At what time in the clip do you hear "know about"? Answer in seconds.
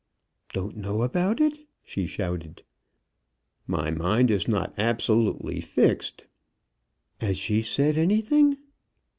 0.77-1.39